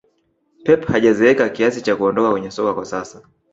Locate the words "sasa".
2.85-3.21